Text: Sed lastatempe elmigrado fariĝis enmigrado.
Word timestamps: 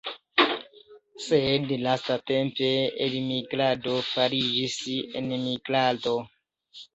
Sed 1.25 1.73
lastatempe 1.87 2.69
elmigrado 3.09 3.95
fariĝis 4.09 4.79
enmigrado. 5.21 6.17